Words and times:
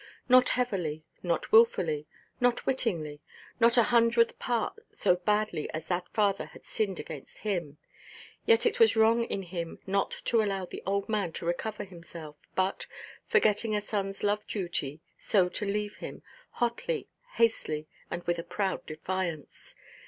Not 0.27 0.49
heavily, 0.57 1.03
not 1.21 1.51
wilfully, 1.51 2.07
not 2.39 2.65
wittingly, 2.65 3.21
not 3.59 3.77
a 3.77 3.83
hundredth 3.93 4.39
part 4.39 4.73
so 4.91 5.15
badly 5.17 5.69
as 5.75 5.85
that 5.89 6.09
father 6.09 6.45
had 6.45 6.65
sinned 6.65 6.99
against 6.99 7.37
him. 7.45 7.77
Yet 8.43 8.65
it 8.65 8.79
was 8.79 8.95
wrong 8.95 9.25
in 9.25 9.43
him 9.43 9.77
not 9.85 10.09
to 10.25 10.41
allow 10.41 10.65
the 10.65 10.81
old 10.87 11.07
man 11.07 11.33
to 11.33 11.45
recover 11.45 11.83
himself, 11.83 12.35
but, 12.55 12.87
forgetting 13.27 13.75
a 13.75 13.79
sonʼs 13.79 14.23
love–duty, 14.23 15.01
so 15.19 15.47
to 15.49 15.65
leave 15.67 15.97
him—hotly, 15.97 17.07
hastily, 17.35 17.85
with 18.25 18.39
a 18.39 18.43
proud 18.43 18.83
defiance. 18.87 19.75